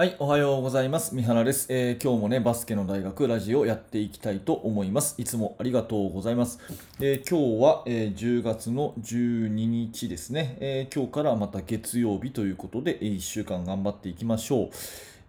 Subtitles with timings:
[0.00, 1.14] はい、おはようございます。
[1.14, 5.14] 三原です、えー今日もね、バスケの大学ラジオやっていきたいと思います。
[5.18, 6.58] いつもありがとうございます。
[7.00, 14.70] えー今日は、えー10月の12日ですね、えー今日からまた月曜日ということで、え1週間頑張っていきましょう。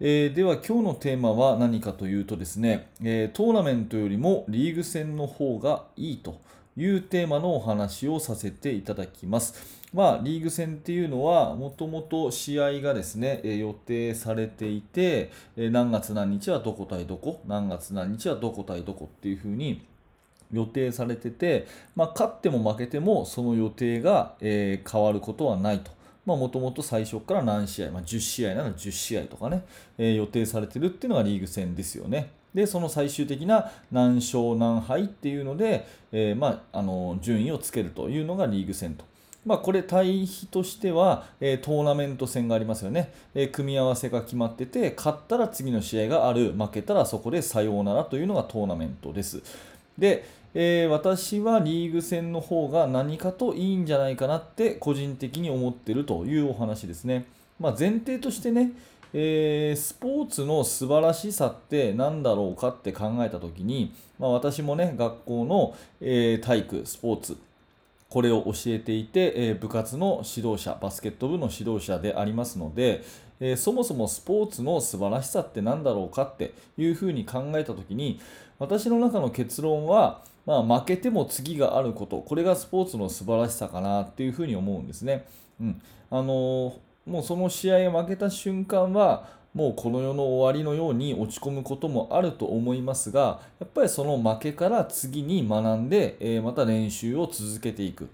[0.00, 6.40] えーでは今日のテーマは何かというとですね、えートーナメントよりもリーグ戦の方がいいと
[6.76, 9.82] いうテーマのお話をさせていただきます。
[9.92, 19.86] まあ、リーグ戦っていうのは、もともと試合がですね、予定されていて、何月何日はどこ対どこ、何月何日はどこ対どこっていうふうに
[20.50, 25.90] 予定されてて、まあ、勝っても負けてもその予定が、え変わることはないと。
[26.24, 29.64] もともと最初から何試合、まあ、10試合なら10試合とかね、
[29.98, 32.30] えー予定されてるっていうのがリーグ戦ですよね。
[32.54, 39.04] で、その最終的な何勝何敗っていうので、えーまあ、あの順位をつけるというのがリーグ戦と。
[39.44, 46.52] まあ、これ対比としては、えートーナメント戦がありますよね、えー組み合わせが決まってて勝ったら次の試合がある。
[46.52, 49.42] 負けたらそこでさようならというのがトーナメントです。
[49.98, 57.24] で、えー私はリーグ戦の方が何かといいんじゃないかなって個人的に思ってるというお話ですね、
[57.58, 58.72] まあ、前提としてね
[59.14, 67.36] えースポーツの素晴らしさって何だろうかって考えた時に、まあ、私もね学校の、えー体育スポーツ
[68.08, 73.02] これを教えていて、えー部活の指導者、バスケット部の指導者でありますので、
[73.40, 78.20] えそもそもスポーツの素晴らしさって何だろうかっていうふうに考えたときに、
[78.58, 85.26] 私の中の結論は、まあ、負けても次があること、これがスポーツの素晴らしさかなっていうふうに思うんですね。
[85.60, 86.74] うんあの
[87.06, 98.08] もうその試合負けた瞬間は、もうこの世の終わりのように落ち込むこともあると思いますが、やっぱりその負けから次に学んで、えまた練習を続けていく。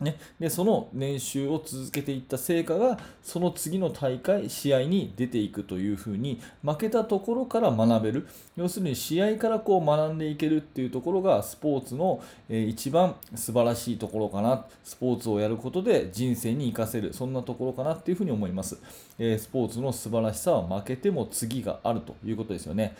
[0.00, 8.26] ね、でその練習を続けていった成果がその次の大会、試合に出ていくというふうに負けたところから学べる。
[8.56, 14.64] 要するに試合からこう学んでいけるっていうところがスポーツの、えー一番素晴らしいところかな。
[14.84, 17.12] スポーツをやることで人生に生かせる。
[17.12, 18.78] そんなところかなっていうふうに思います、
[19.18, 22.96] スポーツの素晴らしさは負けても次があるということですよね。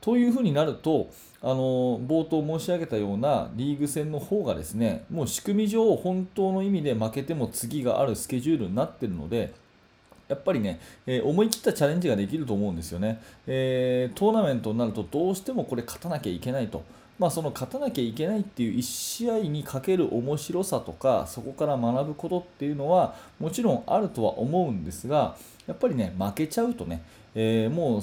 [0.00, 1.10] というふうになると、
[1.42, 9.52] あの冒頭申し上げたようなリーグ戦の方がですね、もう仕組み上、本当の意味で負けても次があるスケジュールになっているので、
[10.28, 16.82] やっぱりね、えー思い切ったチャレンジができると思うんですよね、えートーナメントになると、どうしてもこれ勝たなきゃいけないと。
[17.18, 25.36] まあ、その勝たなきゃいけないっていう1試合にかける面白さとかそこから学ぶことっていうのはもちろんあるとは思うんですが
[25.66, 27.02] やっぱりね負けちゃうとね、
[27.34, 28.00] えーもう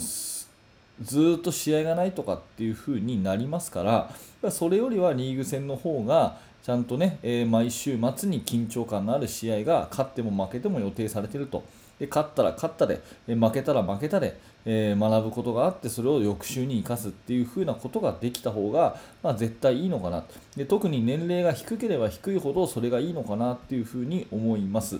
[1.01, 11.63] ずっと試合がないとかっていう風になりますから、それよりはリーグ戦の方が、ちゃんとね、えー毎週末に緊張感のある試合が勝っても負けても予定されてると。
[11.97, 20.25] で勝ったら勝ったで、え負けたら負けたで、えー学ぶことがあって、それを翌週に生かすっていう風なことができた方が、まあ、絶対いいのかな
[20.55, 20.65] で。
[20.65, 24.99] 特に年齢が低ければ低いほどそれがいいのかなっていう風に思います。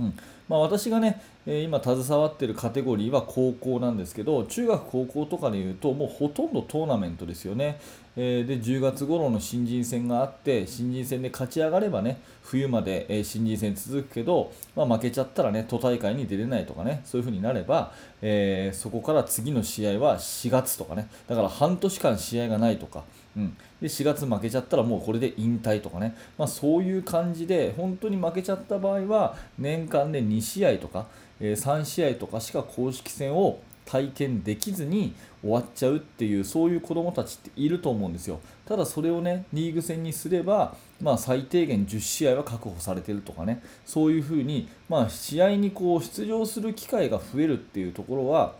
[0.00, 0.14] うん
[0.50, 7.78] まあ、私がね、え今携わっているカテゴリーは高校なんですけど、中学、高校とかでいうと、もうほとんどトーナメントですよね。
[8.16, 23.04] えーで、10月頃の新人戦があって、新人戦で勝ち上がればね、冬まで、え新人戦続くけど、まあ、負けちゃったらね、都大会に出れないとかね、そういう風になれば、えーそこから次の試合は4月とかね、だから半年間試合がないとか、
[23.36, 31.06] うん、で4月負けちゃったらもうこれで引退とかね、まあ、そういう感じで本当に負けちゃった場合は年間で2試合とか、
[31.40, 33.60] えー3試合とかしか公式戦を
[33.90, 38.38] 体験できずに終わっちゃうっていうそういう子どもたちっていると思うんですよ。
[38.64, 43.62] ただそれをねリーグ戦にすれば、まあ、最低限10試合は確保されてるとかね。
[43.84, 48.54] そういうふうに、まあ、試合にこう出場する機会が増えるっていうところは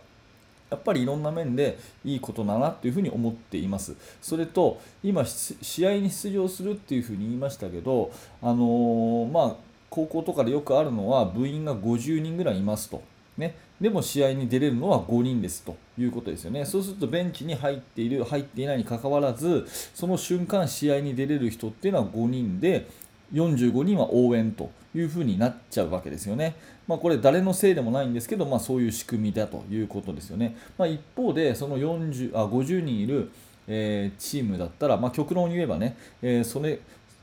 [0.71, 3.95] やっぱりいろんな面でいいことだなっていうふうに思っています。
[4.21, 8.11] それと今試合に出場するっていうふうに言いましたけど、
[8.41, 13.03] あのーまあ高校とかでよくあるのは部員が50人ぐらいいますと。
[13.37, 16.65] ね、でも試合に出れるのは5人ですということですよね。
[16.65, 22.87] そうするとベンチに入っている、入っていないにかかわらず、その瞬間試合に出れる人っていうのは5人で、
[23.33, 26.55] 45人は応援というふうになっちゃうわけですよね。
[26.87, 30.57] まあ、これ誰のせいでもないんですけど、まあ、そういう仕組みだということですよね。
[30.77, 33.31] まあ、一方でその40あ50人いる、
[33.67, 36.79] えーチームだったら、まあ、極論言えばね、えーそれ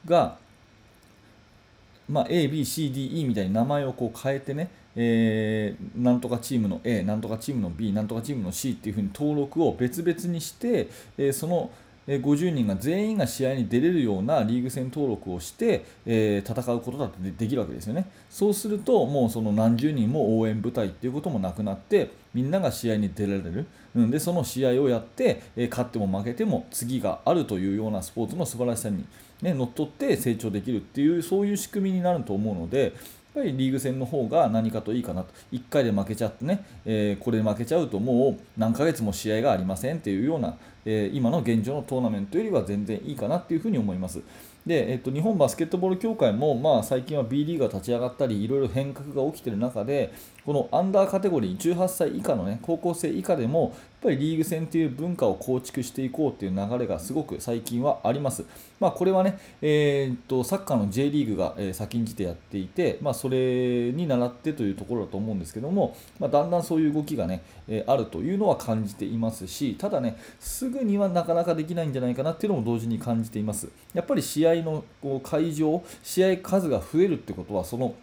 [0.07, 0.37] が、
[2.09, 10.89] まあ、A、B、C、D、E みたいに名前をこう変えてね、えーなんとかチームの A、なんとかチームの B、なんとかチームの C っていうふうに登録を別々にして、
[11.19, 11.71] えーその、
[12.17, 18.11] 50人が全員が試合に出れるようなリーグ戦登録をして、えー戦うことだってできるわけですよね。
[18.31, 29.05] そうすると、もうその何十人も応援部隊っていうこともなくなって、みんなが試合に出られる、うん、でその試合をやって、えー勝っても負けても次があるというようなスポーツの素晴らしさに、
[29.43, 32.93] ね、のっとって成長できるっていう、そういう仕組みになると思うので、やっ
[33.35, 44.21] ぱりリーグ戦の方が何かといいかなと、1回で負けちゃってね、えーこれで負けちゃうともう何ヶ月も試合がありませんっていうような、えー今の現状のトーナメントよりは全然いいかなっていうふうに思います。
[44.69, 50.13] で、えっと、日本バスケットボール協会も、まあ、最近は B リーグが立ち上がったり、いろいろ変革が起きている中で、
[50.45, 53.73] このアンダーカテゴリー、18歳以下の、ね、高校生以下でも、やっ
[54.03, 58.45] ぱりリーグ戦という文化を構築していこうという流れがすごく最近はあります。
[58.79, 73.69] まあ、これはね、えーっと、サッカーの J リーグが、え先んじてやっていて、まあ、それに倣ってというところだと思うんですけども、まあ、だんだんそういう動きがね、えあるというのは感じていますし、ただね、すぐにはなかなかできないんじゃないかなっていうのも同時に感じています。
[73.95, 77.95] やっぱり試合のこう会場、試合数が増えるってことは、その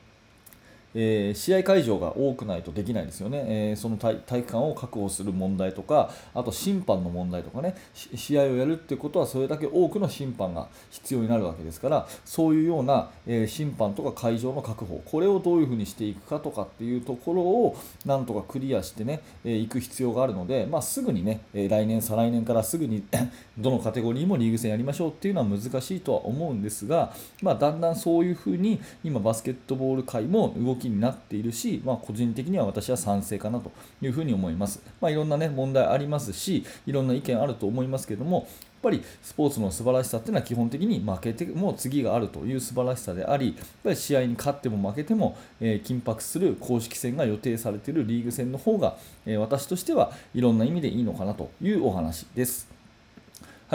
[0.95, 23.03] えー試合会場が多くないとできないですよね、えーその体育館を確保する問題とか、あと審判の問題とかね、試合をやるってことは、それだけ多くの審判が必要になるわけですから、そういうような、えー審判とか会場の確保、これをどういうふうにしていくかとかっていうところを、なんとかクリアしてね、えー行く必要があるので、まあ、すぐにね、え来年、再来年からすぐに
[23.57, 33.71] どのカテゴリーもリーグ戦やりましょうっていうのは難しいとは思うんですが、まあ、だんだんそういうふうに今バスケットボール界も動きになっているし、まあ、個人的には私は賛成かなと
[34.01, 34.81] いうふうに思います。
[35.01, 38.47] まあ、いろんな、ね、問題ありますし、いろんな意見あると思いますけども、やっ
[38.81, 52.74] ぱりスポーツの素晴らしさっていうのは基本的に負けても次があるという素晴らしさであり、やっぱり試合に勝っても負けても、え緊迫する公式戦が予定されているリーグ戦の方が、え私としてはいろんな意味でいいのかなというお話です。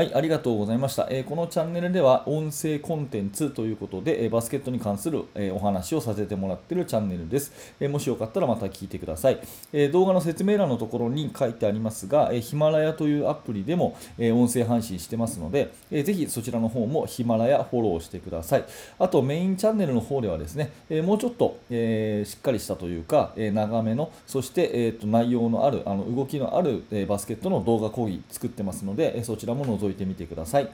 [0.00, 1.08] はい、ありがとうございました。
[1.10, 7.74] えーこのチャンネルでは音声コンテンツということで、えーバスケットに関する、えーお話をさせてもらっているチャンネルです。
[7.80, 9.38] えーもしよかったらまた聞いてください。
[9.74, 18.64] えー動画の説明欄のところに書いてありますが、えーヒマラヤというアプリでも、えー音声配信してますので、えーぜひそちらの方もヒマラヤフォローしてください。
[18.98, 30.68] あとメインチャンネルの方ではですね、えーもうちょっと、えーしっかりしたというか、えー長めの、そして、えーと内容のある、あの動きのある、えーバスケットの動画講義作ってますので、えーそちらも覗いてみてください。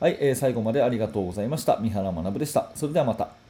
[0.00, 1.78] はい、えー最後までありがとうございました。
[1.78, 2.70] 三原学でした。
[2.74, 3.47] それではまた。